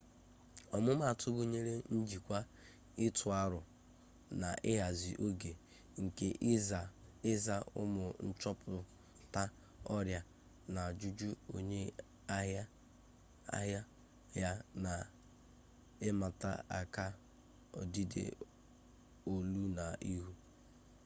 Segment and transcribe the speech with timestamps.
[0.75, 2.37] ọmumatụ gụnyere njikwa
[3.05, 3.61] ịtụ arọ
[4.41, 5.51] na ịhazi oge
[6.03, 6.27] ike
[7.31, 9.41] ịza ụmụ nchọpụta
[9.95, 10.19] ọrịa
[10.73, 11.81] na ajụjụ onye
[13.57, 13.81] ahịa
[14.41, 14.51] ya
[14.83, 14.93] na
[16.07, 17.05] ịmata aka
[17.79, 18.23] odide
[19.31, 20.31] olu na ihu